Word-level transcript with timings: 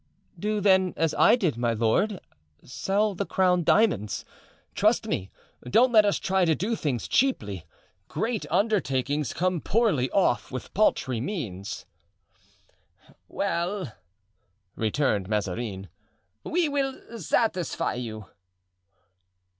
"Do 0.39 0.61
then 0.61 0.95
as 0.97 1.13
I 1.13 1.35
did, 1.35 1.57
my 1.57 1.73
lord. 1.73 2.19
Sell 2.63 3.13
the 3.13 3.23
crown 3.23 3.63
diamonds. 3.63 4.25
Trust 4.73 5.07
me, 5.07 5.29
don't 5.63 5.91
let 5.91 6.05
us 6.05 6.17
try 6.17 6.43
to 6.43 6.55
do 6.55 6.75
things 6.75 7.07
cheaply. 7.07 7.65
Great 8.07 8.47
undertakings 8.49 9.31
come 9.31 9.61
poorly 9.61 10.09
off 10.09 10.51
with 10.51 10.73
paltry 10.73 11.21
means." 11.21 11.85
"Well," 13.27 13.93
returned 14.75 15.29
Mazarin, 15.29 15.87
"we 16.43 16.67
will 16.67 17.19
satisfy 17.19 17.93
you." 17.93 18.25